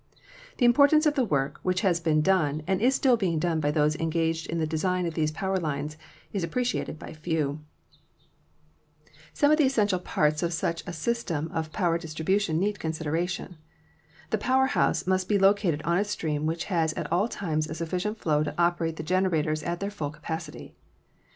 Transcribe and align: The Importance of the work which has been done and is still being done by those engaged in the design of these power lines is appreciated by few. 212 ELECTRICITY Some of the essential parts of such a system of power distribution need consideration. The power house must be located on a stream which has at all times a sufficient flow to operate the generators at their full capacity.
The 0.57 0.65
Importance 0.65 1.05
of 1.05 1.13
the 1.13 1.23
work 1.23 1.59
which 1.61 1.81
has 1.81 1.99
been 1.99 2.23
done 2.23 2.63
and 2.65 2.81
is 2.81 2.95
still 2.95 3.15
being 3.17 3.37
done 3.37 3.59
by 3.59 3.69
those 3.69 3.95
engaged 3.97 4.47
in 4.47 4.57
the 4.57 4.65
design 4.65 5.05
of 5.05 5.13
these 5.13 5.29
power 5.31 5.57
lines 5.57 5.95
is 6.33 6.43
appreciated 6.43 6.97
by 6.97 7.13
few. 7.13 7.61
212 9.35 9.35
ELECTRICITY 9.35 9.39
Some 9.39 9.51
of 9.51 9.57
the 9.59 9.63
essential 9.63 9.99
parts 9.99 10.41
of 10.41 10.53
such 10.53 10.83
a 10.87 10.91
system 10.91 11.51
of 11.53 11.71
power 11.71 11.99
distribution 11.99 12.57
need 12.59 12.79
consideration. 12.79 13.57
The 14.31 14.39
power 14.39 14.65
house 14.65 15.05
must 15.05 15.29
be 15.29 15.37
located 15.37 15.83
on 15.83 15.99
a 15.99 16.03
stream 16.03 16.47
which 16.47 16.63
has 16.63 16.93
at 16.93 17.11
all 17.11 17.27
times 17.27 17.69
a 17.69 17.75
sufficient 17.75 18.17
flow 18.17 18.41
to 18.41 18.55
operate 18.57 18.95
the 18.95 19.03
generators 19.03 19.61
at 19.61 19.79
their 19.81 19.91
full 19.91 20.09
capacity. 20.09 20.73